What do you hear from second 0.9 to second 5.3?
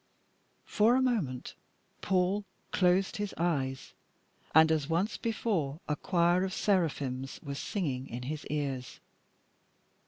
a moment Paul closed his eyes, and as once